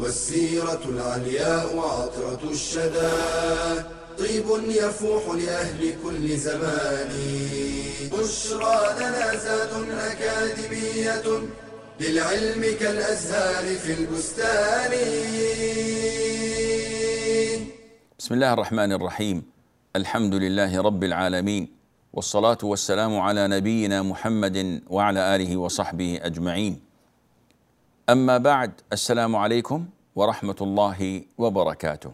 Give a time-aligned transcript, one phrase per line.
[0.00, 3.10] والسيرة العلياء عطرة الشدى
[4.18, 7.08] طيب يفوح لأهل كل زمان
[8.12, 9.70] بشرى لنا زاد
[10.10, 11.40] أكاديمية
[12.00, 14.90] للعلم كالأزهار في البستان
[18.18, 19.42] بسم الله الرحمن الرحيم
[19.96, 21.68] الحمد لله رب العالمين
[22.12, 26.89] والصلاة والسلام على نبينا محمد وعلى آله وصحبه أجمعين
[28.12, 32.12] أما بعد السلام عليكم ورحمة الله وبركاته.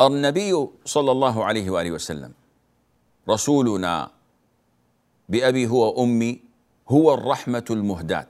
[0.00, 2.32] النبي صلى الله عليه وآله وسلم
[3.28, 4.10] رسولنا
[5.28, 6.40] بأبي هو أمي
[6.88, 8.28] هو الرحمة المهداة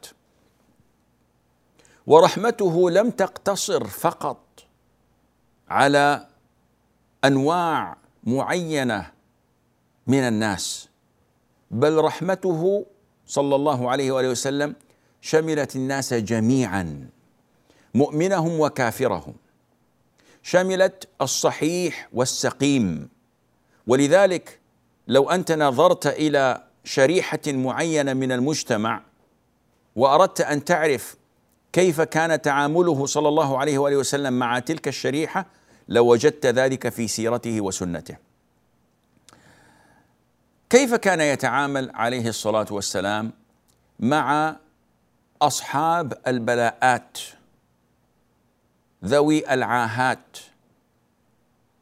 [2.07, 4.39] ورحمته لم تقتصر فقط
[5.69, 6.27] على
[7.25, 9.13] أنواع معينة
[10.07, 10.89] من الناس
[11.71, 12.87] بل رحمته
[13.27, 14.75] صلى الله عليه وآله وسلم
[15.29, 17.09] شملت الناس جميعا
[17.95, 19.35] مؤمنهم وكافرهم
[20.43, 23.09] شملت الصحيح والسقيم
[23.87, 24.59] ولذلك
[25.09, 29.03] لو انت نظرت الى شريحه معينه من المجتمع
[29.97, 31.17] واردت ان تعرف
[31.73, 35.47] كيف كان تعامله صلى الله عليه واله وسلم مع تلك الشريحه
[35.89, 38.17] لوجدت ذلك في سيرته وسنته.
[40.71, 43.33] كيف كان يتعامل عليه الصلاه والسلام
[44.01, 44.57] مع
[45.43, 47.19] اصحاب البلاءات
[49.05, 50.39] ذوي العاهات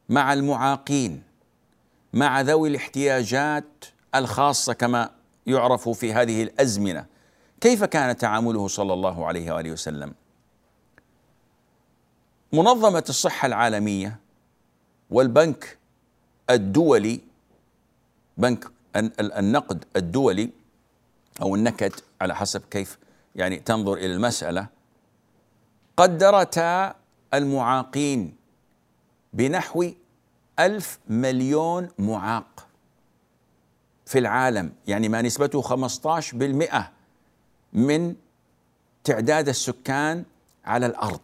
[0.09, 1.23] مع المعاقين
[2.13, 5.09] مع ذوي الاحتياجات الخاصه كما
[5.47, 7.05] يعرف في هذه الازمنه
[7.61, 10.13] كيف كان تعامله صلى الله عليه واله وسلم
[12.53, 14.19] منظمه الصحه العالميه
[15.09, 15.77] والبنك
[16.49, 17.19] الدولي
[18.37, 18.65] بنك
[19.19, 20.49] النقد الدولي
[21.41, 21.91] او النكد
[22.21, 22.97] على حسب كيف
[23.35, 24.67] يعني تنظر إلى المسألة
[25.97, 26.95] قدرتا
[27.33, 28.35] المعاقين
[29.33, 29.91] بنحو
[30.59, 32.67] ألف مليون معاق
[34.05, 35.61] في العالم يعني ما نسبته
[36.71, 36.83] 15%
[37.73, 38.15] من
[39.03, 40.25] تعداد السكان
[40.65, 41.21] على الأرض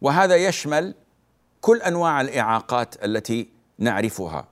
[0.00, 0.94] وهذا يشمل
[1.60, 4.48] كل أنواع الإعاقات التي نعرفها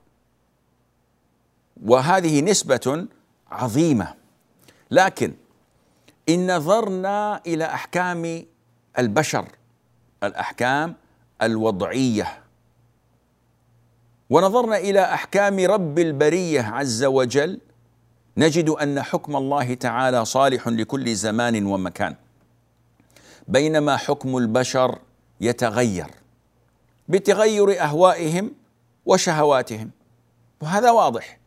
[1.83, 3.07] وهذه نسبة
[3.51, 4.13] عظيمة
[4.91, 5.33] لكن
[6.29, 8.45] إن نظرنا إلى أحكام
[8.99, 9.47] البشر
[10.23, 10.93] الأحكام
[11.41, 12.39] الوضعية
[14.29, 17.59] ونظرنا إلى أحكام رب البرية عز وجل
[18.37, 22.15] نجد أن حكم الله تعالى صالح لكل زمان ومكان
[23.47, 24.99] بينما حكم البشر
[25.41, 26.07] يتغير
[27.09, 28.51] بتغير أهوائهم
[29.05, 29.91] وشهواتهم
[30.61, 31.39] وهذا واضح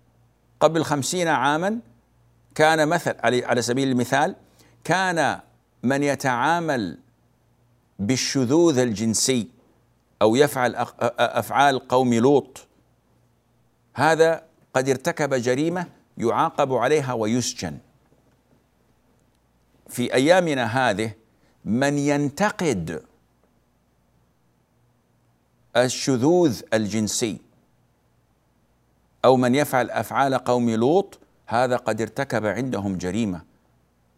[0.61, 1.79] قبل خمسين عاما
[2.55, 4.35] كان مثل على سبيل المثال
[4.85, 5.41] كان
[5.83, 6.99] من يتعامل
[7.99, 9.49] بالشذوذ الجنسي
[10.23, 10.75] او يفعل
[11.19, 12.67] افعال قوم لوط
[13.95, 14.43] هذا
[14.75, 15.87] قد ارتكب جريمه
[16.19, 17.79] يعاقب عليها ويسجن
[19.89, 21.13] في ايامنا هذه
[21.65, 23.03] من ينتقد
[25.77, 27.41] الشذوذ الجنسي
[29.25, 33.43] او من يفعل افعال قوم لوط هذا قد ارتكب عندهم جريمه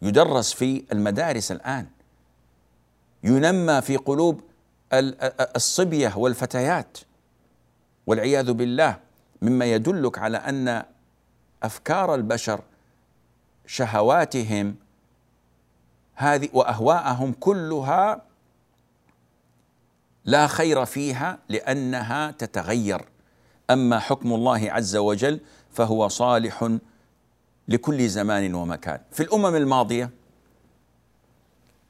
[0.01, 1.87] يدرس في المدارس الان
[3.23, 4.43] ينمى في قلوب
[5.55, 6.97] الصبيه والفتيات
[8.07, 8.97] والعياذ بالله
[9.41, 10.83] مما يدلك على ان
[11.63, 12.61] افكار البشر
[13.65, 14.75] شهواتهم
[16.15, 18.21] هذه واهواءهم كلها
[20.25, 23.01] لا خير فيها لانها تتغير
[23.69, 25.39] اما حكم الله عز وجل
[25.73, 26.67] فهو صالح
[27.67, 30.09] لكل زمان ومكان في الامم الماضيه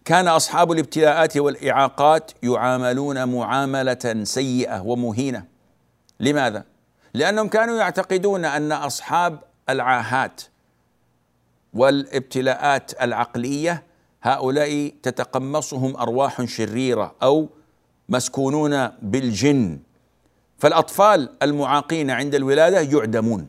[0.05, 5.45] كان اصحاب الابتلاءات والاعاقات يعاملون معامله سيئه ومهينه
[6.19, 6.63] لماذا
[7.13, 9.39] لانهم كانوا يعتقدون ان اصحاب
[9.69, 10.41] العاهات
[11.73, 13.83] والابتلاءات العقليه
[14.21, 17.49] هؤلاء تتقمصهم ارواح شريره او
[18.09, 19.79] مسكونون بالجن
[20.57, 23.47] فالاطفال المعاقين عند الولاده يعدمون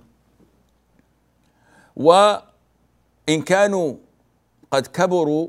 [1.97, 3.95] وإن كانوا
[4.71, 5.49] قد كبروا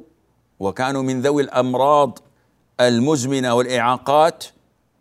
[0.60, 2.19] وكانوا من ذوي الأمراض
[2.80, 4.44] المزمنة والإعاقات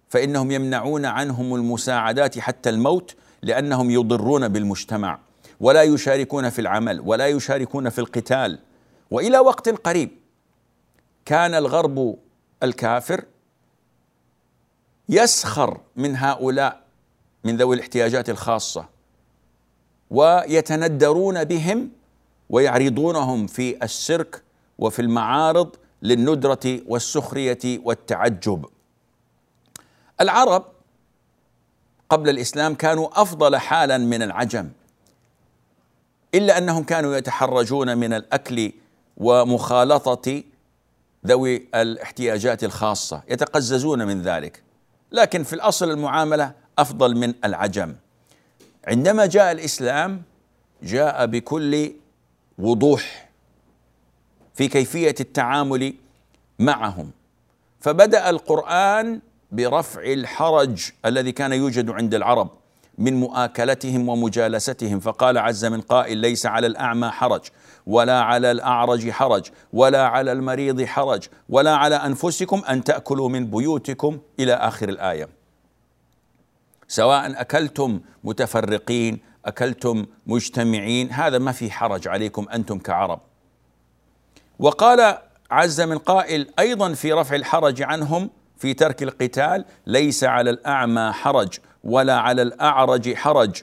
[0.09, 5.19] فإنهم يمنعون عنهم المساعدات حتى الموت لأنهم يضرون بالمجتمع
[5.61, 8.59] ولا يشاركون في العمل ولا يشاركون في القتال
[9.11, 10.11] والى وقت قريب
[11.25, 12.17] كان الغرب
[12.63, 13.25] الكافر
[15.09, 16.81] يسخر من هؤلاء
[17.45, 18.87] من ذوي الاحتياجات الخاصه
[20.13, 21.91] ويتندرون بهم
[22.51, 24.43] ويعرضونهم في السيرك
[24.79, 28.67] وفي المعارض للندرة والسخرية والتعجب.
[30.21, 30.65] العرب
[32.11, 34.71] قبل الإسلام كانوا أفضل حالا من العجم
[36.35, 38.73] إلا أنهم كانوا يتحرجون من الأكل
[39.17, 40.43] ومخالطة
[41.27, 44.63] ذوي الاحتياجات الخاصة يتقززون من ذلك
[45.13, 47.95] لكن في الأصل المعاملة أفضل من العجم
[48.87, 50.23] عندما جاء الاسلام
[50.83, 51.93] جاء بكل
[52.59, 53.29] وضوح
[54.55, 55.95] في كيفيه التعامل
[56.59, 57.11] معهم
[57.81, 59.21] فبدا القران
[59.53, 62.49] برفع الحرج الذي كان يوجد عند العرب
[62.99, 67.41] من مؤاكلتهم ومجالستهم فقال عز من قائل ليس على الاعمى حرج
[67.87, 74.19] ولا على الاعرج حرج ولا على المريض حرج ولا على انفسكم ان تاكلوا من بيوتكم
[74.41, 75.29] الى اخر الايه
[76.93, 83.21] سواء اكلتم متفرقين اكلتم مجتمعين هذا ما في حرج عليكم انتم كعرب
[84.59, 85.19] وقال
[85.51, 91.59] عز من قائل ايضا في رفع الحرج عنهم في ترك القتال ليس على الاعمى حرج
[91.85, 93.63] ولا على الاعرج حرج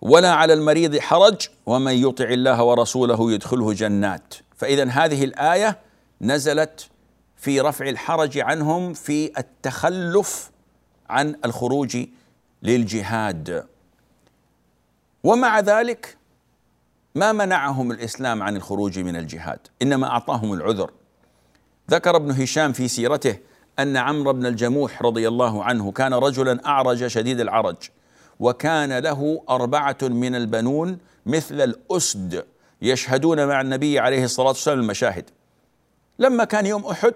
[0.00, 5.78] ولا على المريض حرج ومن يطع الله ورسوله يدخله جنات فاذا هذه الايه
[6.22, 6.88] نزلت
[7.36, 10.50] في رفع الحرج عنهم في التخلف
[11.10, 11.98] عن الخروج
[12.62, 13.66] للجهاد
[15.24, 16.16] ومع ذلك
[17.14, 20.90] ما منعهم الاسلام عن الخروج من الجهاد انما اعطاهم العذر
[21.90, 23.38] ذكر ابن هشام في سيرته
[23.78, 27.76] ان عمرو بن الجموح رضي الله عنه كان رجلا اعرج شديد العرج
[28.40, 32.46] وكان له اربعه من البنون مثل الاسد
[32.82, 35.30] يشهدون مع النبي عليه الصلاه والسلام المشاهد
[36.18, 37.14] لما كان يوم احد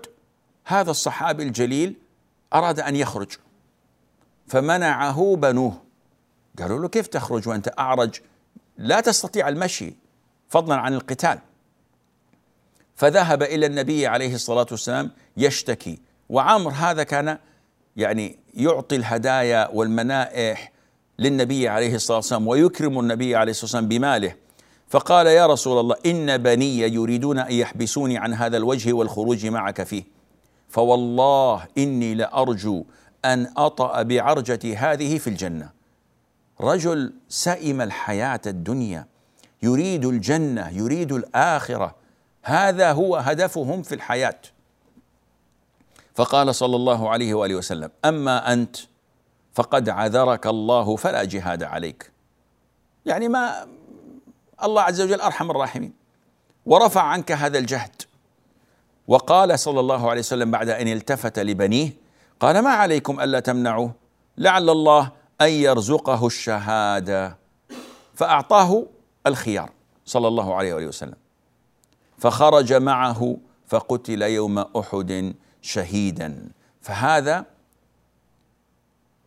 [0.64, 1.94] هذا الصحابي الجليل
[2.55, 3.32] اراد ان يخرج
[4.46, 5.82] فمنعه بنوه
[6.58, 8.20] قالوا له كيف تخرج وانت اعرج
[8.79, 9.96] لا تستطيع المشي
[10.49, 11.38] فضلا عن القتال
[12.96, 15.99] فذهب الى النبي عليه الصلاه والسلام يشتكي
[16.29, 17.38] وعمر هذا كان
[17.96, 20.73] يعني يعطي الهدايا والمنائح
[21.19, 24.35] للنبي عليه الصلاه والسلام ويكرم النبي عليه الصلاه والسلام بماله
[24.88, 30.05] فقال يا رسول الله ان بني يريدون ان يحبسوني عن هذا الوجه والخروج معك فيه
[30.69, 32.85] فوالله اني لارجو
[33.25, 35.71] أن أطأ بعرجتي هذه في الجنة
[36.61, 39.06] رجل سئم الحياة الدنيا
[39.62, 41.94] يريد الجنة يريد الآخرة
[42.43, 44.38] هذا هو هدفهم في الحياة
[46.15, 48.76] فقال صلى الله عليه وآله وسلم أما أنت
[49.55, 52.11] فقد عذرك الله فلا جهاد عليك
[53.06, 53.67] يعني ما
[54.65, 55.93] الله عز وجل أرحم الراحمين
[56.67, 58.03] ورفع عنك هذا الجهد
[59.09, 62.04] وقال صلى الله عليه وسلم بعد أن التفت لبنيه
[62.41, 63.93] قال ما عليكم الا تمنعوه
[64.39, 67.37] لعل الله ان يرزقه الشهاده
[68.15, 68.87] فاعطاه
[69.27, 69.71] الخيار
[70.05, 71.17] صلى الله عليه واله وسلم
[72.19, 73.37] فخرج معه
[73.67, 76.49] فقتل يوم احد شهيدا
[76.83, 77.44] فهذا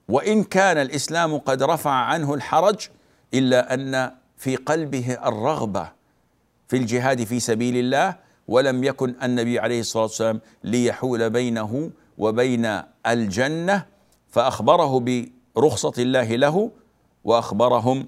[0.10, 2.88] وان كان الاسلام قد رفع عنه الحرج
[3.34, 5.92] الا ان في قلبه الرغبه
[6.68, 8.16] في الجهاد في سبيل الله
[8.48, 13.86] ولم يكن النبي عليه الصلاه والسلام ليحول بينه وبين الجنه
[14.28, 15.04] فاخبره
[15.56, 16.72] برخصه الله له
[17.24, 18.08] واخبرهم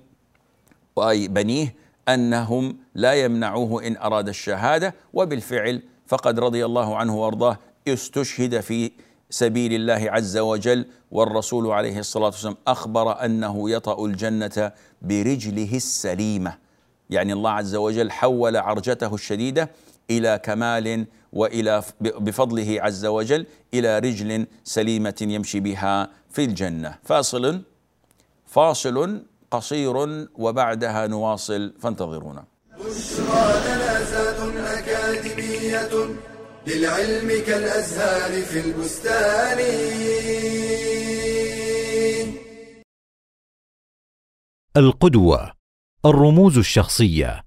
[0.95, 1.75] واي بنيه
[2.09, 8.91] انهم لا يمنعوه ان اراد الشهاده وبالفعل فقد رضي الله عنه وارضاه استشهد في
[9.29, 16.57] سبيل الله عز وجل والرسول عليه الصلاه والسلام اخبر انه يطا الجنه برجله السليمه
[17.09, 19.69] يعني الله عز وجل حول عرجته الشديده
[20.11, 27.61] الى كمال والى بفضله عز وجل الى رجل سليمه يمشي بها في الجنه فاصل
[28.45, 32.43] فاصل قصير وبعدها نواصل فانتظرونا
[36.67, 39.59] للعلم كالأزهار في البستان
[44.77, 45.51] القدوة
[46.05, 47.43] الرموز الشخصية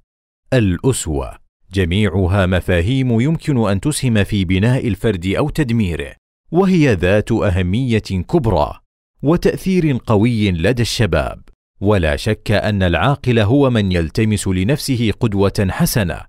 [0.52, 1.41] الأسوة
[1.74, 6.14] جميعها مفاهيم يمكن ان تسهم في بناء الفرد او تدميره
[6.52, 8.78] وهي ذات اهميه كبرى
[9.22, 11.42] وتاثير قوي لدى الشباب
[11.80, 16.20] ولا شك ان العاقل هو من يلتمس لنفسه قدوه حسنه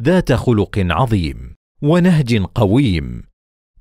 [0.00, 3.22] ذات خلق عظيم ونهج قويم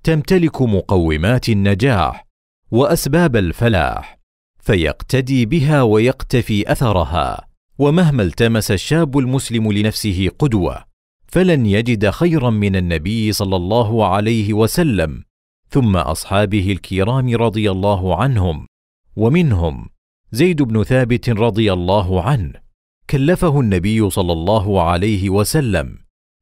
[0.03, 2.25] تمتلك مقومات النجاح
[2.71, 4.19] واسباب الفلاح
[4.59, 7.47] فيقتدي بها ويقتفي اثرها
[7.79, 10.85] ومهما التمس الشاب المسلم لنفسه قدوه
[11.27, 15.23] فلن يجد خيرا من النبي صلى الله عليه وسلم
[15.69, 18.67] ثم اصحابه الكرام رضي الله عنهم
[19.15, 19.89] ومنهم
[20.31, 22.53] زيد بن ثابت رضي الله عنه
[23.09, 25.97] كلفه النبي صلى الله عليه وسلم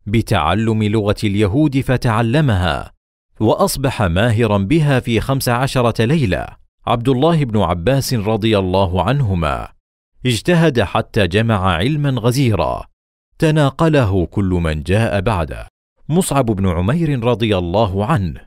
[0.06, 2.94] بتعلم لغه اليهود فتعلمها
[3.40, 6.48] واصبح ماهرا بها في خمس عشره ليله
[6.88, 9.68] عبد الله بن عباس رضي الله عنهما
[10.26, 12.86] اجتهد حتى جمع علما غزيرا
[13.44, 15.68] تناقله كل من جاء بعده
[16.10, 18.42] مصعب بن عمير رضي الله عنه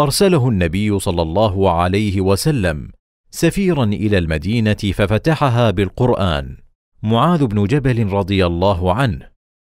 [0.00, 2.88] ارسله النبي صلى الله عليه وسلم
[3.30, 6.56] سفيرا الى المدينه ففتحها بالقران
[7.02, 9.28] معاذ بن جبل رضي الله عنه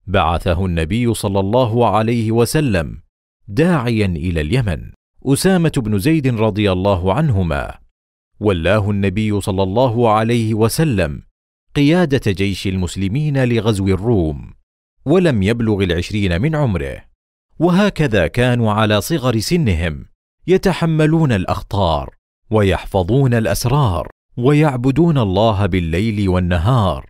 [0.07, 3.01] بعثه النبي صلى الله عليه وسلم
[3.47, 4.91] داعيا الى اليمن
[5.25, 7.75] اسامه بن زيد رضي الله عنهما
[8.39, 11.21] ولاه النبي صلى الله عليه وسلم
[11.75, 14.53] قياده جيش المسلمين لغزو الروم
[15.05, 16.98] ولم يبلغ العشرين من عمره
[17.60, 20.05] وهكذا كانوا على صغر سنهم
[20.48, 22.15] يتحملون الاخطار
[22.51, 24.07] ويحفظون الاسرار
[24.38, 27.10] ويعبدون الله بالليل والنهار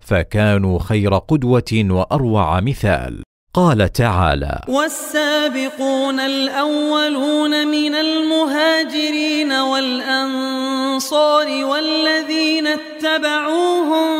[0.00, 3.23] فكانوا خير قدوه واروع مثال
[3.54, 14.14] قال تعالى والسابقون الأولون من المهاجرين والأنصار والذين اتبعوهم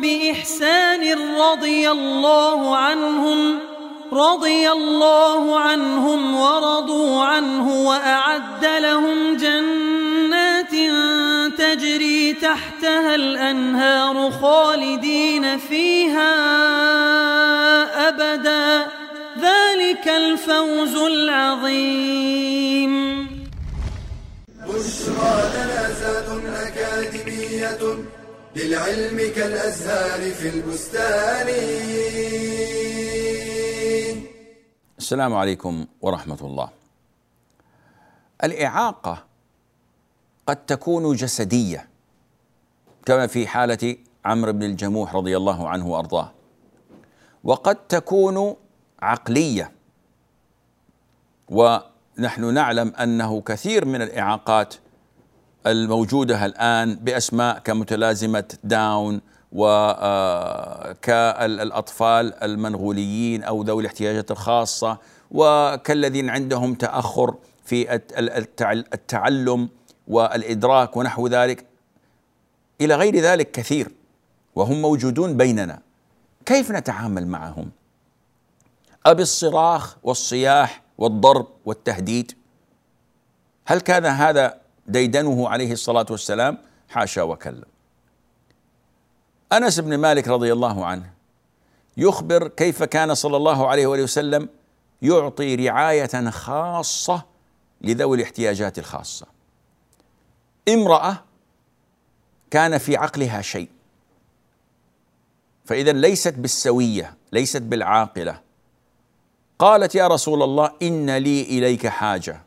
[0.00, 3.58] بإحسان رضي الله عنهم
[4.12, 9.83] رضي الله عنهم ورضوا عنه وأعد لهم جنات
[11.74, 16.34] تجري تحتها الأنهار خالدين فيها
[18.08, 18.86] أبدا
[19.46, 22.92] ذلك الفوز العظيم
[24.68, 25.82] بشرى لنا
[26.68, 27.80] أكاديمية
[28.56, 31.48] للعلم كالأزهار في البستان
[34.98, 36.68] السلام عليكم ورحمة الله
[38.44, 39.33] الإعاقة
[40.46, 41.88] قد تكون جسديه
[43.06, 46.30] كما في حاله عمرو بن الجموح رضي الله عنه وارضاه
[47.44, 48.56] وقد تكون
[49.02, 49.72] عقليه
[51.48, 54.74] ونحن نعلم انه كثير من الاعاقات
[55.66, 59.20] الموجوده الان باسماء كمتلازمه داون
[59.56, 64.98] وكالأطفال آه، المنغوليين أو ذوي الاحتياجات الخاصة
[65.30, 67.34] وكالذين عندهم تأخر
[67.64, 67.94] في
[68.94, 69.68] التعلم
[70.08, 71.66] والادراك ونحو ذلك
[72.80, 73.90] الى غير ذلك كثير
[74.54, 75.80] وهم موجودون بيننا
[76.46, 77.70] كيف نتعامل معهم
[79.06, 82.32] الصراخ والصياح والضرب والتهديد
[83.66, 86.58] هل كان هذا ديدنه عليه الصلاة والسلام
[86.88, 87.64] حاشا وكلا
[89.52, 91.12] أنس بن مالك رضي الله عنه
[91.96, 94.48] يخبر كيف كان صلى الله عليه وآله وسلم
[95.02, 97.22] يعطي رعاية خاصة
[97.80, 99.33] لذوي الاحتياجات الخاصة
[100.68, 101.16] امرأة
[102.50, 103.68] كان في عقلها شيء
[105.64, 108.40] فإذا ليست بالسوية ليست بالعاقلة
[109.58, 112.40] قالت يا رسول الله إن لي إليك حاجة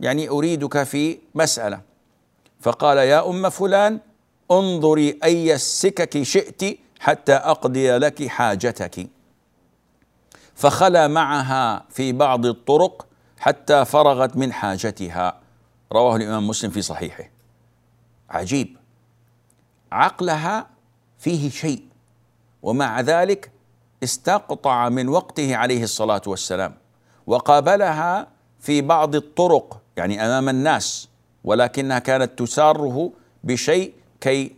[0.00, 1.80] يعني أريدك في مسألة
[2.60, 4.00] فقال يا أم فلان
[4.50, 9.08] انظري أي السكك شئت حتى أقضي لك حاجتك
[10.54, 13.06] فخلا معها في بعض الطرق
[13.38, 15.39] حتى فرغت من حاجتها
[15.92, 17.24] رواه الإمام مسلم في صحيحه
[18.30, 18.76] عجيب
[19.92, 20.66] عقلها
[21.18, 21.84] فيه شيء
[22.62, 23.50] ومع ذلك
[24.02, 26.74] استقطع من وقته عليه الصلاة والسلام
[27.26, 28.26] وقابلها
[28.60, 31.08] في بعض الطرق يعني أمام الناس
[31.44, 33.12] ولكنها كانت تساره
[33.44, 34.54] بشيء كي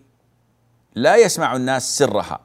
[0.95, 2.41] لا يسمع الناس سرها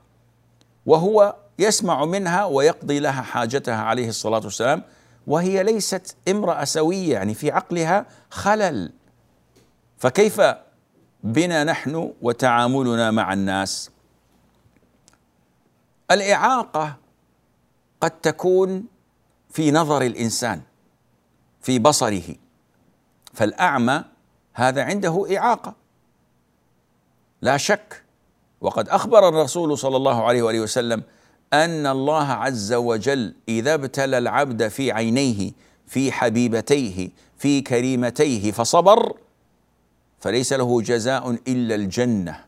[0.85, 4.83] وهو يسمع منها ويقضي لها حاجتها عليه الصلاة والسلام
[5.27, 8.93] وهي ليست امرأة سوية يعني في عقلها خلل
[9.97, 10.41] فكيف
[11.23, 13.91] بنا نحن وتعاملنا مع الناس
[16.11, 16.95] الإعاقة
[18.01, 18.83] قد تكون
[19.49, 20.61] في نظر الإنسان
[21.61, 22.35] في بصره
[23.33, 24.03] فالأعمى
[24.53, 25.75] هذا عنده إعاقة
[27.41, 28.03] لا شك
[28.61, 31.03] وقد أخبر الرسول صلى الله عليه وآله وسلم
[31.53, 35.51] أن الله عز وجل إذا ابتلى العبد في عينيه
[35.87, 39.15] في حبيبتيه في كريمتيه فصبر
[40.19, 42.45] فليس له جزاء إلا الجنة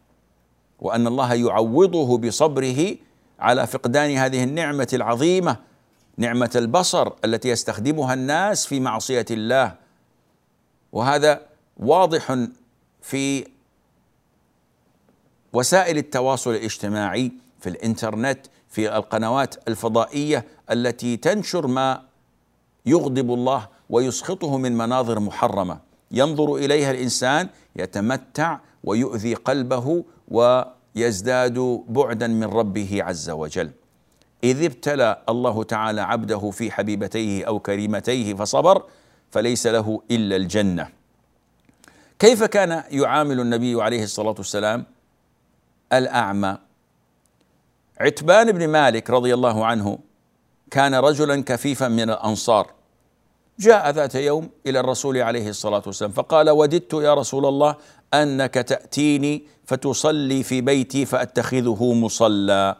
[0.80, 2.96] وأن الله يعوضه بصبره
[3.40, 5.58] على فقدان هذه النعمة العظيمة
[6.18, 9.76] نعمة البصر التي يستخدمها الناس في معصية الله
[10.92, 11.42] وهذا
[11.78, 12.46] واضح
[13.02, 13.48] في
[15.54, 18.40] وسائل التواصل الاجتماعي في الانترنت
[18.70, 22.02] في القنوات الفضائيه التي تنشر ما
[22.86, 25.80] يغضب الله ويسخطه من مناظر محرمه
[26.12, 33.72] ينظر اليها الانسان يتمتع ويؤذي قلبه ويزداد بعدا من ربه عز وجل
[34.44, 38.84] اذ ابتلى الله تعالى عبده في حبيبتيه او كريمتيه فصبر
[39.32, 40.90] فليس له الا الجنه
[42.20, 44.86] كيف كان يعامل النبي عليه الصلاه والسلام
[45.94, 46.58] الاعمى
[48.02, 50.00] عتبان بن مالك رضي الله عنه
[50.72, 52.72] كان رجلا كفيفا من الانصار
[53.60, 57.76] جاء ذات يوم الى الرسول عليه الصلاه والسلام فقال وددت يا رسول الله
[58.14, 62.76] انك تاتيني فتصلي في بيتي فاتخذه مصلى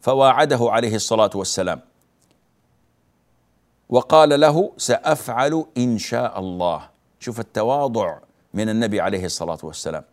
[0.00, 1.80] فواعده عليه الصلاه والسلام
[3.88, 6.88] وقال له سافعل ان شاء الله
[7.20, 8.16] شوف التواضع
[8.54, 10.04] من النبي عليه الصلاه والسلام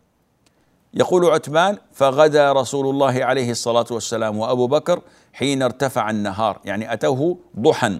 [0.94, 7.38] يقول عتبان فغدا رسول الله عليه الصلاة والسلام وأبو بكر حين ارتفع النهار يعني أتوه
[7.58, 7.98] ضحى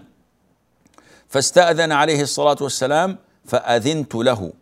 [1.27, 4.53] فاستأذن عليه الصلاة والسلام فأذنت له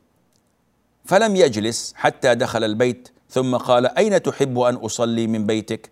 [1.06, 5.92] فلم يجلس حتى دخل البيت ثم قال أين تحب أن أصلي من بيتك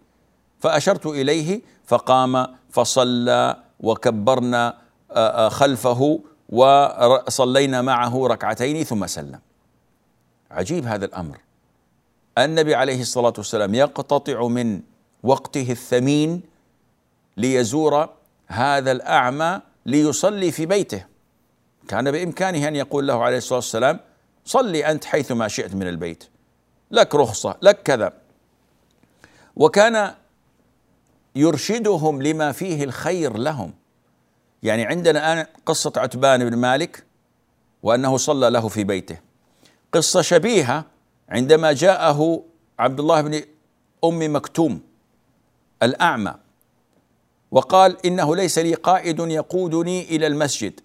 [0.60, 4.78] فأشرت إليه فقام فصلى وكبرنا
[5.12, 6.20] آه، آه، خلفه
[6.50, 9.40] وصلينا معه ركعتين ثم سلم
[10.52, 11.38] عجيب هذا الأمر
[12.46, 14.82] النبي عليه الصلاة والسلام يقتطع من
[15.24, 16.42] وقته الثمين
[17.38, 18.10] ليزور
[18.48, 21.06] هذا الأعمى ليصلي في بيته
[21.88, 24.00] كان بإمكانه أن يقول له عليه الصلاة والسلام
[24.46, 26.24] صلي أنت حيث ما شئت من البيت
[26.92, 28.14] لك رخصة لك كذا
[29.56, 30.14] وكان
[31.36, 33.74] يرشدهم لما فيه الخير لهم
[34.64, 37.04] يعني عندنا الآن قصة عتبان بن مالك
[37.84, 39.18] وأنه صلى له في بيته
[39.92, 40.86] قصة شبيهة
[41.32, 42.44] عندما جاءه
[42.80, 43.42] عبد الله بن
[44.04, 44.82] ام مكتوم
[45.84, 46.36] الاعمى
[47.52, 50.80] وقال انه ليس لي قائد يقودني الى المسجد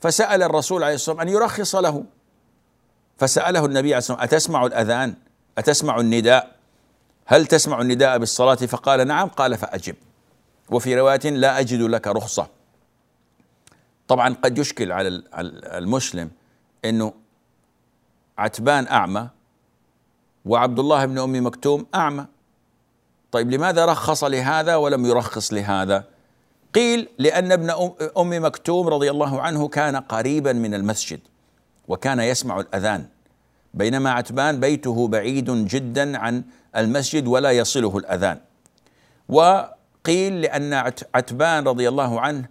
[0.00, 2.04] فسال الرسول عليه الصلاه والسلام ان يرخص له
[3.18, 5.14] فساله النبي عليه الصلاه والسلام اتسمع الاذان
[5.58, 6.56] اتسمع النداء
[7.26, 9.94] هل تسمع النداء بالصلاه فقال نعم قال فاجب
[10.70, 12.46] وفي روايه لا اجد لك رخصه
[14.08, 15.08] طبعا قد يشكل على
[15.76, 16.30] المسلم
[16.84, 17.12] انه
[18.38, 19.28] عتبان اعمى
[20.44, 22.26] وعبد الله بن ام مكتوم اعمى
[23.32, 26.04] طيب لماذا رخص لهذا ولم يرخص لهذا
[26.74, 27.70] قيل لان ابن
[28.18, 31.20] ام مكتوم رضي الله عنه كان قريبا من المسجد
[31.88, 33.04] وكان يسمع الاذان
[33.74, 36.42] بينما عتبان بيته بعيد جدا عن
[36.76, 38.38] المسجد ولا يصله الاذان
[39.28, 40.72] وقيل لان
[41.14, 42.44] عتبان رضي الله عنه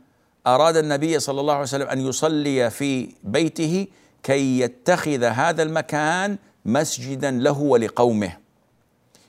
[0.47, 3.87] اراد النبي صلى الله عليه وسلم ان يصلي في بيته
[4.23, 8.31] كي يتخذ هذا المكان مسجدا له ولقومه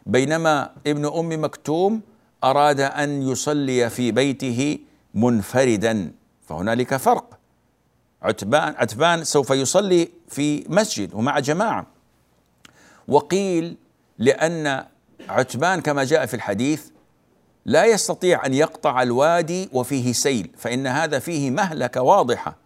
[0.07, 2.01] بينما ابن ام مكتوم
[2.45, 4.79] اراد ان يصلي في بيته
[5.15, 6.13] منفردا
[6.49, 7.39] فهنالك فرق
[8.23, 11.87] عتبان عتبان سوف يصلي في مسجد ومع جماعه
[13.09, 13.77] وقيل
[14.19, 14.85] لان
[15.29, 16.85] عتبان كما جاء في الحديث
[17.65, 22.57] لا يستطيع ان يقطع الوادي وفيه سيل فان هذا فيه مهلكه واضحه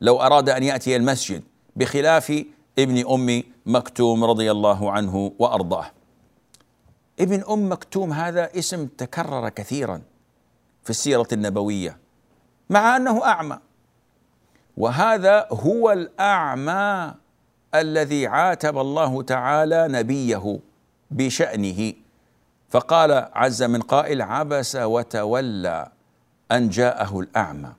[0.00, 1.42] لو اراد ان ياتي المسجد
[1.76, 2.32] بخلاف
[2.78, 5.86] ابن أم مكتوم رضي الله عنه وأرضاه
[7.20, 10.02] ابن أم مكتوم هذا اسم تكرر كثيرا
[10.84, 11.98] في السيرة النبوية
[12.70, 13.58] مع أنه أعمى
[14.76, 17.14] وهذا هو الأعمى
[17.74, 20.58] الذي عاتب الله تعالى نبيه
[21.10, 21.92] بشأنه
[22.68, 25.88] فقال عز من قائل عبس وتولى
[26.52, 27.72] أن جاءه الأعمى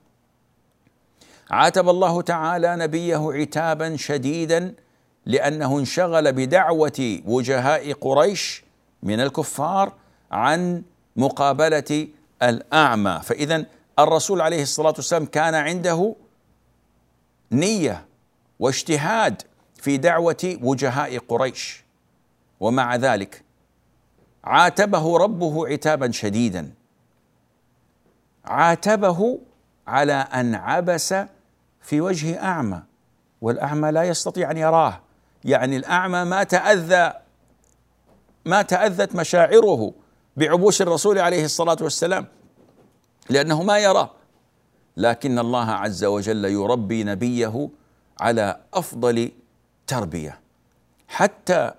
[1.50, 4.74] عاتب الله تعالى نبيه عتابا شديدا
[5.28, 8.64] لأنه انشغل بدعوة وجهاء قريش
[9.04, 9.94] من الكفار
[10.32, 10.84] عن
[11.16, 12.08] مقابلة
[12.44, 13.66] الأعمى فإذا
[14.00, 16.16] الرسول عليه الصلاة والسلام كان عنده
[17.52, 18.06] نية
[18.60, 19.42] واجتهاد
[19.82, 21.84] في دعوة وجهاء قريش
[22.60, 23.44] ومع ذلك
[24.44, 26.74] عاتبه ربه عتابا شديدا
[28.46, 29.40] عاتبه
[29.88, 31.14] على أن عبس
[31.82, 32.84] في وجه أعمى
[33.42, 35.02] والأعمى لا يستطيع أن يراه
[35.48, 37.14] يعني الاعمى ما تاذى
[38.46, 39.94] ما تاذت مشاعره
[40.38, 42.26] بعبوس الرسول عليه الصلاه والسلام
[43.30, 44.10] لانه ما يرى
[44.98, 47.70] لكن الله عز وجل يربي نبيه
[48.20, 49.32] على افضل
[49.88, 50.40] تربيه
[51.08, 51.72] حتى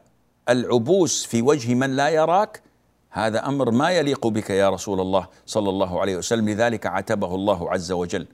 [0.49, 2.63] العبوس في وجه من لا يراك
[3.11, 7.73] هذا امر ما يليق بك يا رسول الله صلى الله عليه وسلم لذلك عاتبه الله
[7.73, 8.27] عز وجل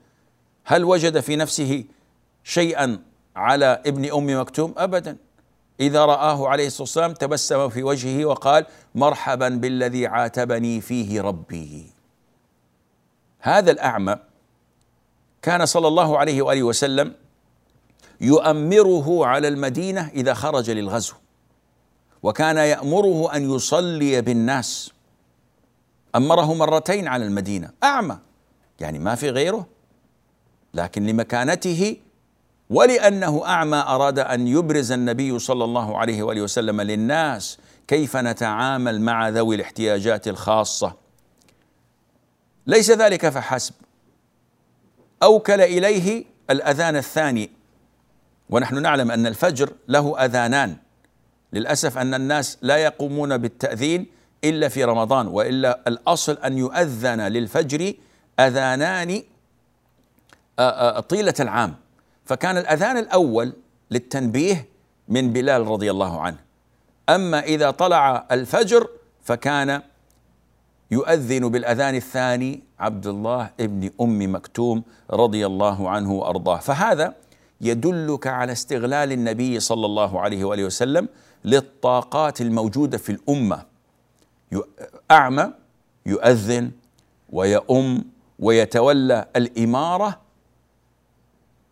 [0.64, 1.84] هل وجد في نفسه
[2.44, 2.98] شيئا
[3.36, 5.16] على ابن ام مكتوم ابدا
[5.80, 11.90] إذا رآه عليه الصلاة والسلام تبسم في وجهه وقال مرحبا بالذي عاتبني فيه ربي
[13.40, 14.16] هذا الأعمى
[15.42, 17.12] كان صلى الله عليه وآله وسلم
[18.20, 21.14] يؤمره على المدينة إذا خرج للغزو
[22.22, 24.90] وكان يأمره أن يصلي بالناس
[26.16, 28.18] أمره مرتين على المدينة أعمى
[28.80, 29.66] يعني ما في غيره
[30.74, 31.96] لكن لمكانته
[32.70, 39.28] ولأنه أعمى أراد أن يبرز النبي صلى الله عليه وآله وسلم للناس كيف نتعامل مع
[39.28, 40.94] ذوي الاحتياجات الخاصة
[42.66, 43.74] ليس ذلك فحسب
[45.22, 47.50] أوكل إليه الأذان الثاني
[48.50, 50.76] ونحن نعلم أن الفجر له أذانان
[51.52, 54.06] للأسف أن الناس لا يقومون بالتأذين
[54.44, 57.92] إلا في رمضان وإلا الأصل أن يؤذن للفجر
[58.40, 59.22] أذانان
[60.58, 60.62] آه،
[60.98, 61.74] آه، طيلة العام
[62.24, 63.52] فكان الأذان الأول
[63.90, 64.68] للتنبيه
[65.08, 66.36] من بلال رضي الله عنه
[67.08, 68.88] أما إذا طلع الفجر
[69.22, 69.82] فكان
[70.90, 77.14] يؤذن بالأذان الثاني عبد الله ابن أم مكتوم رضي الله عنه وأرضاه فهذا
[77.60, 81.08] يدلك على استغلال النبي صلى الله عليه وآله وسلم
[81.44, 83.62] للطاقات الموجودة في الأمة
[85.10, 85.50] أعمى
[86.06, 86.70] يؤذن
[87.32, 88.04] ويؤم
[88.38, 90.23] ويتولى الإمارة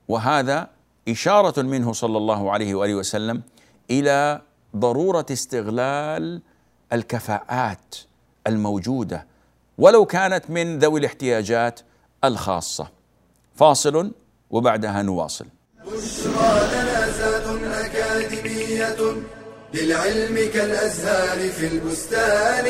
[0.08, 0.68] وهذا
[1.08, 3.42] إشارة منه صلى الله عليه وآله وسلم
[3.90, 4.40] إلى
[4.76, 6.42] ضرورة استغلال
[6.92, 7.96] الكفاءات
[8.46, 9.26] الموجودة
[9.78, 11.80] ولو كانت من ذوي الاحتياجات
[12.24, 12.88] الخاصة
[13.56, 14.10] فاصل
[14.50, 15.46] وبعدها نواصل
[15.86, 16.82] بشرى
[17.84, 19.22] أكاديمية
[19.74, 22.66] للعلم كالأزهار في البستان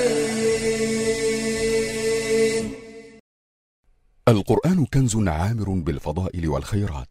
[4.28, 7.08] القرآن كنز عامر بالفضائل والخيرات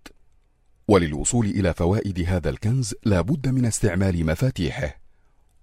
[0.87, 4.95] وللوصول إلى فوائد هذا الكنز لا بد من استعمال مفاتيحه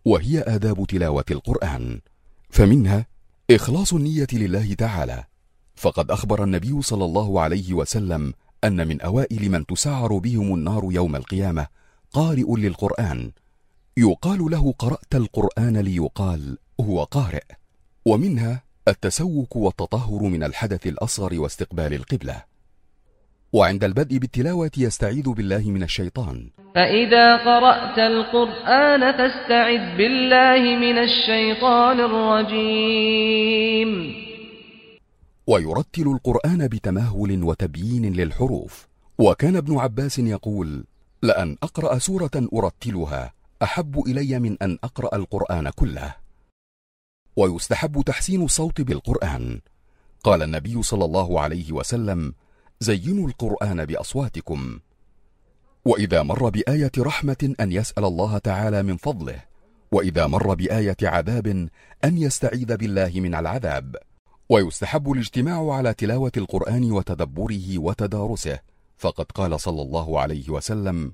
[0.05, 2.01] وهي آداب تلاوة القرآن
[2.51, 3.07] فمنها
[3.51, 5.25] إخلاص النية لله تعالى
[5.77, 8.33] فقد أخبر النبي صلى الله عليه وسلم
[8.65, 11.67] أن من أوائل من تسعر بهم النار يوم القيامة
[12.13, 13.31] قارئ للقرآن
[13.97, 17.43] يقال له قرأت القرآن ليقال هو قارئ
[18.07, 22.43] ومنها التسوك والتطهر من الحدث الأصغر واستقبال القبلة
[23.53, 34.15] وعند البدء بالتلاوة يستعيذ بالله من الشيطان فإذا قرأت القرآن فاستعذ بالله من الشيطان الرجيم
[35.47, 38.87] ويرتل القرآن بتمهل وتبيين للحروف
[39.19, 40.85] وكان ابن عباس يقول
[41.23, 46.15] لأن أقرأ سورة أرتلها أحب إلي من أن أقرأ القرآن كله
[47.39, 49.61] ويستحب تحسين الصوت بالقرآن
[50.25, 52.35] قال النبي صلى الله عليه وسلم
[52.81, 54.79] زينوا القرآن بأصواتكم
[55.85, 59.43] وإذا مر بآية رحمة أن يسأل الله تعالى من فضله
[59.93, 61.47] وإذا مر بآية عذاب
[62.05, 63.97] أن يستعيذ بالله من العذاب
[64.49, 68.59] ويستحب الاجتماع على تلاوة القرآن وتدبره وتدارسه
[68.99, 71.13] فقد قال صلى الله عليه وسلم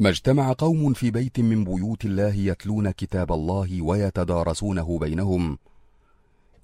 [0.00, 5.58] ما اجتمع قوم في بيت من بيوت الله يتلون كتاب الله ويتدارسونه بينهم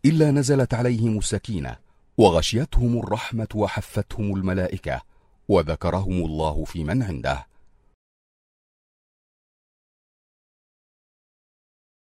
[0.05, 1.77] الا نزلت عليهم السكينه
[2.19, 5.03] وغشيتهم الرحمه وحفتهم الملائكه
[5.49, 7.47] وذكرهم الله في من عنده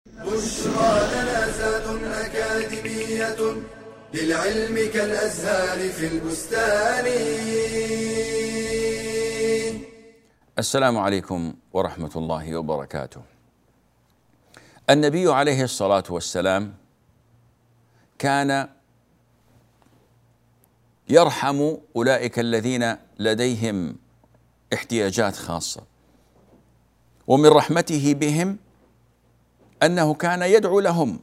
[0.07, 3.63] بشرى جنازات اكاديميه
[4.15, 7.07] للعلم كالازهار في البستان
[10.59, 13.21] السلام عليكم ورحمه الله وبركاته.
[14.91, 16.75] النبي عليه الصلاه والسلام
[18.19, 18.69] كان
[21.09, 23.97] يرحم اولئك الذين لديهم
[24.75, 25.83] احتياجات خاصه
[27.27, 28.59] ومن رحمته بهم
[29.83, 31.21] انه كان يدعو لهم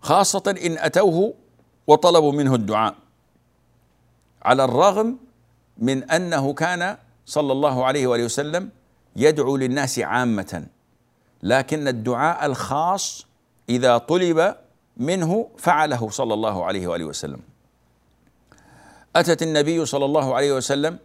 [0.00, 1.34] خاصه ان اتوه
[1.86, 2.94] وطلبوا منه الدعاء
[4.42, 5.18] على الرغم
[5.78, 6.96] من انه كان
[7.26, 8.70] صلى الله عليه واله وسلم
[9.16, 10.66] يدعو للناس عامه
[11.42, 13.26] لكن الدعاء الخاص
[13.68, 14.56] اذا طلب
[14.96, 17.40] منه فعله صلى الله عليه واله وسلم
[19.16, 20.98] اتت النبي صلى الله عليه وسلم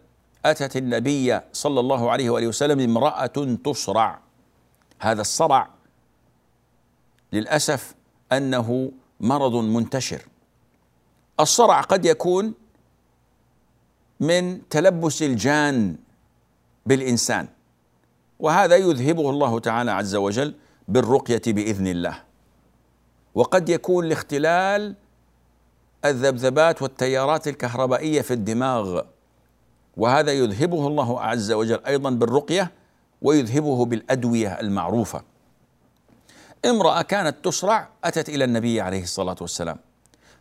[0.44, 3.26] اتت النبي صلى الله عليه واله وسلم امراه
[3.64, 4.20] تصرع
[5.00, 5.68] هذا الصرع
[7.32, 7.94] للاسف
[8.32, 10.22] انه مرض منتشر
[11.40, 12.54] الصرع قد يكون
[14.20, 15.96] من تلبس الجان
[16.86, 17.48] بالانسان
[18.38, 20.54] وهذا يذهبه الله تعالى عز وجل
[20.88, 22.18] بالرقيه باذن الله
[23.34, 24.94] وقد يكون لاختلال
[26.04, 29.02] الذبذبات والتيارات الكهربائيه في الدماغ
[29.96, 32.70] وهذا يذهبه الله عز وجل ايضا بالرقيه
[33.22, 35.22] ويذهبه بالادويه المعروفه
[36.64, 39.76] امراه كانت تسرع اتت الى النبي عليه الصلاه والسلام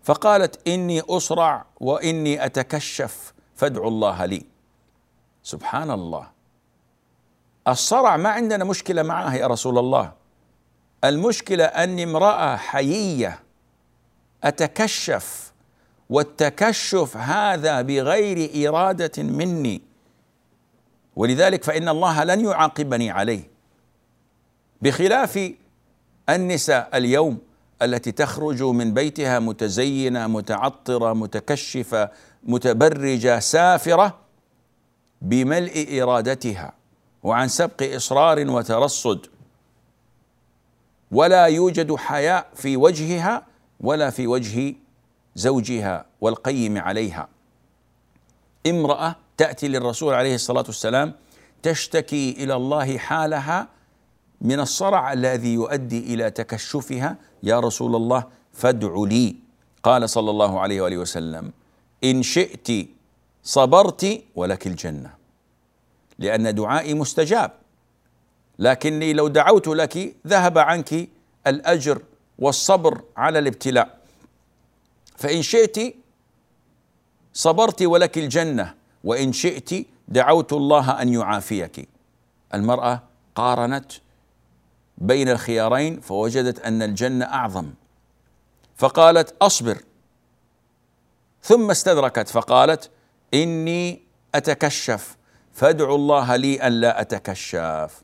[0.04, 4.46] فقالت اني اسرع واني اتكشف فادعوا الله لي
[5.44, 6.28] سبحان الله
[7.68, 10.14] الصرع ما عندنا مشكلة معاه يا رسول الله
[11.04, 13.40] المشكلة أني امرأة حيية
[14.44, 15.52] أتكشف
[16.10, 19.82] والتكشف هذا بغير إرادة مني
[21.16, 23.44] ولذلك فإن الله لن يعاقبني عليه
[24.82, 25.54] بخلاف
[26.30, 27.38] النساء اليوم
[27.82, 32.10] التي تخرج من بيتها متزينه متعطره متكشفه
[32.44, 34.18] متبرجه سافره
[35.22, 36.74] بملء ارادتها
[37.24, 39.26] وعن سبق اصرار وترصد
[41.12, 43.44] ولا يوجد حياء في وجهها
[43.80, 44.76] ولا في وجه
[45.36, 47.28] زوجها والقيم عليها
[48.68, 51.14] امراه تاتي للرسول عليه الصلاه والسلام
[51.64, 53.68] تشتكي الى الله حالها
[54.42, 59.36] من الصرع الذي يؤدي الى تكشفها يا رسول الله فادع لي
[59.84, 61.52] قال صلى الله عليه واله وسلم
[62.04, 62.88] ان شئت
[63.44, 65.14] صبرت ولك الجنه
[66.20, 67.52] لان دعائي مستجاب
[68.60, 71.08] لكني لو دعوت لك ذهب عنك
[71.48, 72.02] الاجر
[72.40, 73.98] والصبر على الابتلاء
[75.18, 75.96] فان شئت
[77.34, 78.74] صبرت ولك الجنه
[79.04, 81.88] وان شئت دعوت الله ان يعافيك
[82.54, 83.02] المراه
[83.36, 83.92] قارنت
[84.98, 87.70] بين الخيارين فوجدت ان الجنه اعظم
[88.78, 89.78] فقالت اصبر
[91.44, 92.90] ثم استدركت فقالت
[93.34, 94.02] إني
[94.36, 95.18] أتكشف
[95.54, 98.02] فادعو الله لي أن لا أتكشف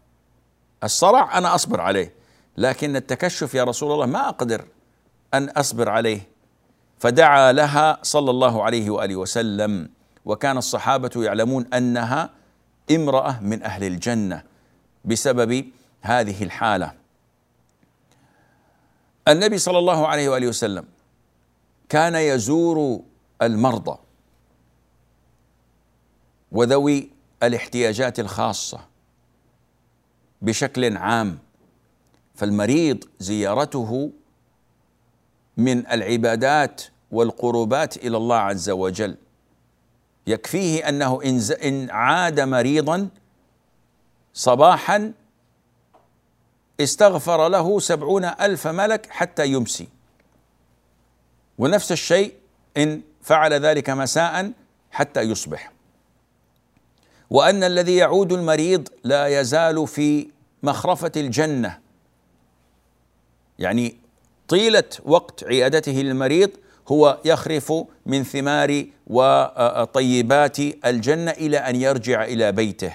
[0.83, 2.13] الصرع أنا أصبر عليه
[2.57, 4.65] لكن التكشف يا رسول الله ما أقدر
[5.33, 6.21] أن أصبر عليه
[6.99, 9.89] فدعا لها صلى الله عليه وآله وسلم
[10.25, 12.29] وكان الصحابة يعلمون أنها
[12.91, 14.43] امرأة من أهل الجنة
[15.05, 15.65] بسبب
[16.01, 16.93] هذه الحالة
[19.27, 20.85] النبي صلى الله عليه وآله وسلم
[21.89, 22.99] كان يزور
[23.41, 23.97] المرضى
[26.51, 27.09] وذوي
[27.43, 28.79] الاحتياجات الخاصه
[30.41, 31.39] بشكل عام
[32.35, 34.11] فالمريض زيارته
[35.57, 39.15] من العبادات والقربات الى الله عز وجل
[40.27, 41.21] يكفيه انه
[41.63, 43.09] ان عاد مريضا
[44.33, 45.13] صباحا
[46.81, 49.87] استغفر له سبعون ألف ملك حتى يمسي
[51.57, 52.33] ونفس الشيء
[52.77, 54.51] إن فعل ذلك مساء
[54.91, 55.71] حتى يصبح
[57.29, 60.27] وان الذي يعود المريض لا يزال في
[60.63, 61.79] مخرفه الجنه
[63.59, 63.97] يعني
[64.47, 66.49] طيله وقت عيادته للمريض
[66.87, 67.73] هو يخرف
[68.05, 72.93] من ثمار وطيبات الجنه الى ان يرجع الى بيته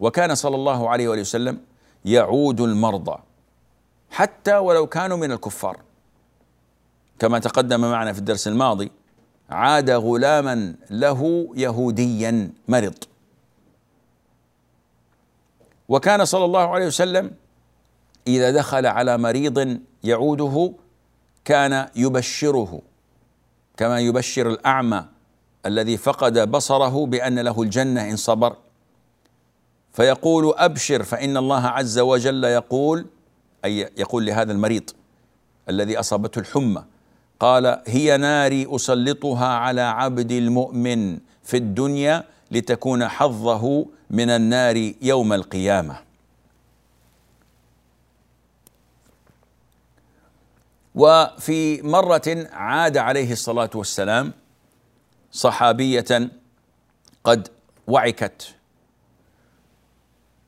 [0.00, 1.60] وكان صلى الله عليه وآله وسلم
[2.04, 3.18] يعود المرضى
[4.10, 5.80] حتى ولو كانوا من الكفار
[7.18, 8.90] كما تقدم معنا في الدرس الماضي
[9.50, 12.94] عاد غلاما له يهوديا مرض
[15.88, 17.30] وكان صلى الله عليه وسلم
[18.26, 20.72] اذا دخل على مريض يعوده
[21.44, 22.80] كان يبشره
[23.76, 25.04] كما يبشر الاعمى
[25.66, 28.56] الذي فقد بصره بان له الجنه ان صبر
[29.92, 33.06] فيقول ابشر فان الله عز وجل يقول
[33.64, 34.90] اي يقول لهذا المريض
[35.68, 36.84] الذي اصابته الحمى
[37.40, 45.98] قال هي ناري اسلطها على عبد المؤمن في الدنيا لتكون حظه من النار يوم القيامه
[50.94, 54.32] وفي مره عاد عليه الصلاه والسلام
[55.32, 56.30] صحابيه
[57.24, 57.48] قد
[57.86, 58.54] وعكت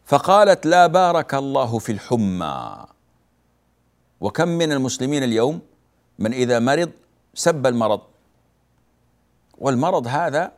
[0.05, 2.87] فقالت لا بارك الله في الحمى
[4.21, 5.61] وكم من المسلمين اليوم
[6.19, 6.91] من اذا مرض
[7.35, 8.01] سب المرض
[9.59, 10.53] والمرض هذا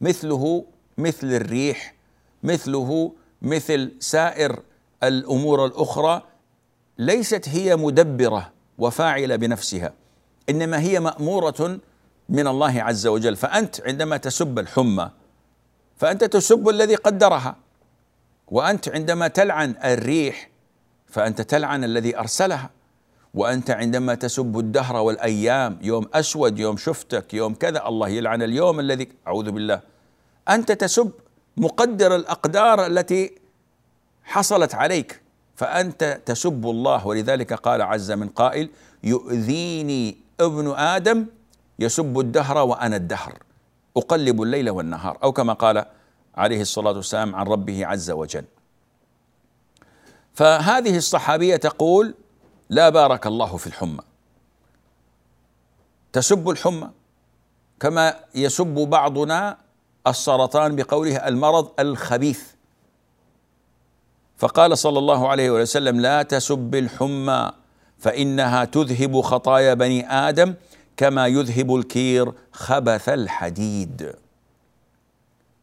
[0.00, 0.64] مثله
[0.98, 1.94] مثل الريح
[2.42, 4.62] مثله مثل سائر
[5.02, 6.22] الامور الاخرى
[6.98, 9.92] ليست هي مدبره وفاعله بنفسها
[10.50, 11.78] انما هي ماموره
[12.28, 15.10] من الله عز وجل فانت عندما تسب الحمى
[15.96, 17.56] فانت تسب الذي قدرها
[18.48, 20.50] وانت عندما تلعن الريح
[21.06, 22.70] فانت تلعن الذي ارسلها
[23.34, 29.08] وانت عندما تسب الدهر والايام يوم اسود يوم شفتك يوم كذا الله يلعن اليوم الذي
[29.26, 29.95] اعوذ بالله
[30.48, 31.12] انت تسب
[31.56, 33.38] مقدر الاقدار التي
[34.24, 35.20] حصلت عليك
[35.56, 38.70] فانت تسب الله ولذلك قال عز من قائل
[39.04, 41.26] يؤذيني ابن ادم
[41.78, 43.38] يسب الدهر وانا الدهر
[43.96, 45.84] اقلب الليل والنهار او كما قال
[46.36, 48.44] عليه الصلاه والسلام عن ربه عز وجل
[50.34, 52.14] فهذه الصحابيه تقول
[52.68, 54.02] لا بارك الله في الحمى
[56.12, 56.90] تسب الحمى
[57.80, 59.58] كما يسب بعضنا
[60.06, 62.42] السرطان بقوله المرض الخبيث
[64.36, 67.50] فقال صلى الله عليه وسلم لا تسب الحمى
[67.98, 70.54] فانها تذهب خطايا بني ادم
[70.96, 74.12] كما يذهب الكير خبث الحديد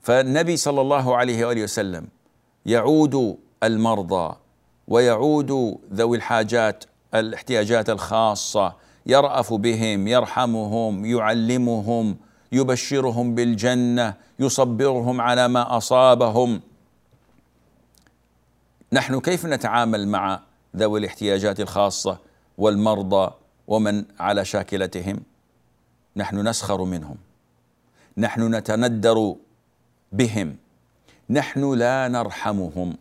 [0.01, 2.07] فالنبي صلى الله عليه واله وسلم
[2.65, 4.35] يعود المرضى
[4.87, 6.83] ويعود ذوي الحاجات
[7.15, 8.73] الاحتياجات الخاصه
[9.05, 12.17] يرأف بهم يرحمهم يعلمهم
[12.53, 16.61] يبشرهم بالجنه يصبرهم على ما اصابهم
[18.93, 20.39] نحن كيف نتعامل مع
[20.75, 22.17] ذوي الاحتياجات الخاصه
[22.57, 23.31] والمرضى
[23.67, 25.19] ومن على شاكلتهم
[26.15, 27.15] نحن نسخر منهم
[28.17, 29.35] نحن نتندر
[30.11, 30.55] بهم
[31.29, 32.97] نحن لا نرحمهم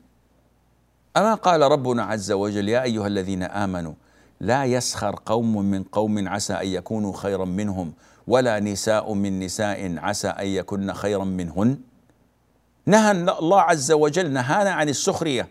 [1.17, 3.95] اما قال ربنا عز وجل يا ايها الذين امنوا
[4.41, 7.93] لا يسخر قوم من قوم عسى ان يكونوا خيرا منهم
[8.27, 11.79] ولا نساء من نساء عسى أن يكن خيرا منهن
[12.87, 15.49] نهى الله عز وجل نهانا عن السخرية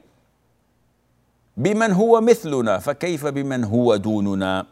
[1.57, 4.65] بمن هو مثلنا فكيف بمن هو دوننا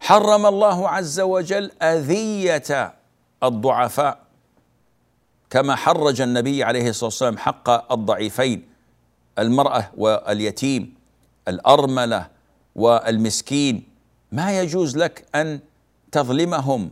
[0.00, 2.94] حرم الله عز وجل أذية
[3.42, 4.18] الضعفاء
[5.50, 8.62] كما حرج النبي عليه الصلاة والسلام حق الضعيفين
[9.38, 10.94] المرأة واليتيم
[11.48, 12.26] الأرملة
[12.74, 13.82] والمسكين
[14.32, 15.60] ما يجوز لك أن
[16.12, 16.90] تظلمهم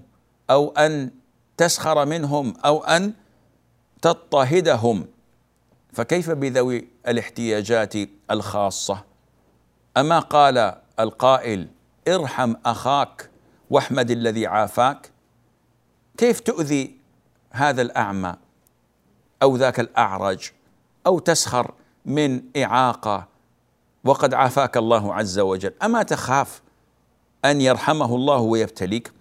[0.50, 1.10] او ان
[1.56, 3.12] تسخر منهم او ان
[4.02, 5.06] تضطهدهم
[5.92, 7.94] فكيف بذوي الاحتياجات
[8.30, 9.04] الخاصه
[9.96, 11.68] اما قال القائل
[12.08, 13.30] ارحم اخاك
[13.70, 15.10] واحمد الذي عافاك
[16.16, 16.96] كيف تؤذي
[17.50, 18.36] هذا الاعمى
[19.42, 20.50] او ذاك الاعرج
[21.06, 23.26] او تسخر من اعاقه
[24.04, 26.62] وقد عافاك الله عز وجل اما تخاف
[27.44, 29.12] أن يرحمه الله ويبتليك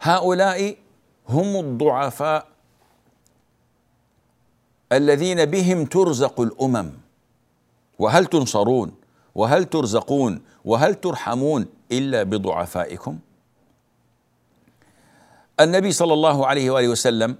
[0.00, 0.76] هؤلاء
[1.28, 2.46] هم الضعفاء
[4.92, 6.90] الذين بهم ترزق الأمم
[7.98, 8.92] وهل تنصرون
[9.34, 13.18] وهل ترزقون وهل ترحمون إلا بضعفائكم
[15.60, 17.36] النبي صلى الله عليه وآله وسلم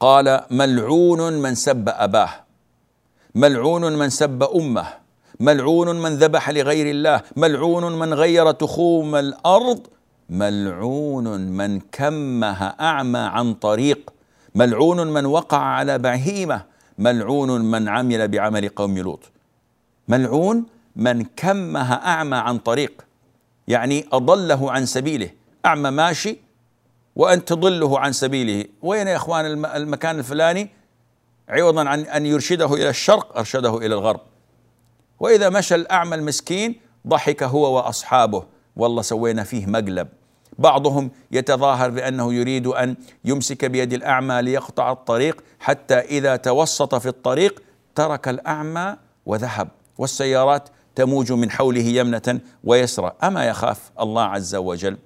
[0.00, 2.44] قال ملعون من سب أباه
[3.34, 4.99] ملعون من سب امه
[5.40, 9.86] ملعون من ذبح لغير الله ملعون من غير تخوم الارض
[10.30, 14.10] ملعون من كمها اعمى عن طريق
[14.54, 16.62] ملعون من وقع على بهيمه
[16.98, 19.30] ملعون من عمل بعمل قوم لوط
[20.08, 23.02] ملعون من كمها اعمى عن طريق
[23.68, 25.30] يعني اضله عن سبيله
[25.66, 26.38] اعمى ماشي
[27.16, 30.68] وان تضله عن سبيله وين يا اخوان المكان الفلاني
[31.48, 34.20] عوضا عن ان يرشده الى الشرق ارشده الى الغرب
[35.20, 38.44] وإذا مشى الأعمى المسكين ضحك هو وأصحابه
[38.76, 40.08] والله سوينا فيه مقلب
[40.58, 47.62] بعضهم يتظاهر بأنه يريد أن يمسك بيد الأعمى ليقطع الطريق حتى إذا توسط في الطريق
[47.94, 54.96] ترك الأعمى وذهب والسيارات تموج من حوله يمنة ويسرى أما يخاف الله عز وجل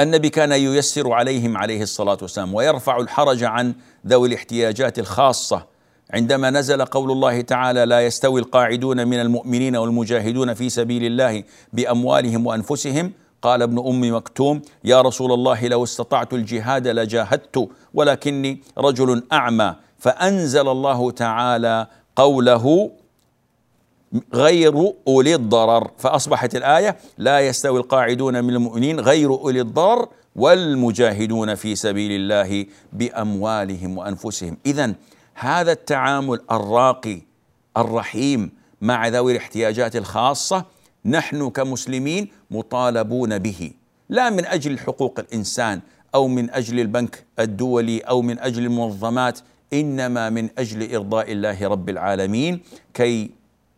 [0.00, 3.74] النبي كان ييسر عليهم عليه الصلاة والسلام ويرفع الحرج عن
[4.06, 5.66] ذوي الاحتياجات الخاصة
[6.14, 11.42] عندما نزل قول الله تعالى لا يستوي القاعدون من المؤمنين والمجاهدون في سبيل الله
[11.72, 19.22] باموالهم وانفسهم قال ابن ام مكتوم يا رسول الله لو استطعت الجهاد لجاهدت ولكني رجل
[19.32, 22.90] اعمى فانزل الله تعالى قوله
[24.34, 31.74] غير اولي الضرر فاصبحت الايه لا يستوي القاعدون من المؤمنين غير اولي الضرر والمجاهدون في
[31.74, 34.94] سبيل الله باموالهم وانفسهم اذا
[35.34, 37.20] هذا التعامل الراقي
[37.76, 40.64] الرحيم مع ذوي الاحتياجات الخاصه
[41.06, 43.72] نحن كمسلمين مطالبون به
[44.08, 45.80] لا من اجل حقوق الانسان
[46.14, 49.38] او من اجل البنك الدولي او من اجل المنظمات
[49.72, 52.60] انما من اجل ارضاء الله رب العالمين
[52.94, 53.30] كي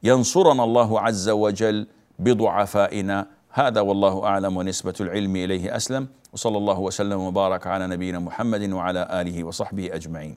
[0.03, 1.87] ينصرنا الله عز وجل
[2.19, 8.71] بضعفائنا هذا والله اعلم ونسبه العلم اليه اسلم وصلى الله وسلم وبارك على نبينا محمد
[8.73, 10.37] وعلى اله وصحبه اجمعين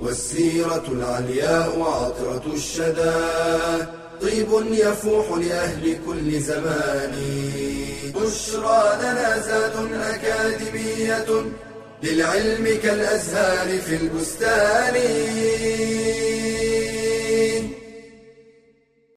[0.00, 3.12] والسيرة العلياء عطرة الشدى
[4.22, 7.12] طيب يفوح لأهل كل زمان
[8.14, 9.72] بشرى لنا زاد
[10.02, 11.26] أكاديمية
[12.02, 16.25] للعلم كالأزهار في البستان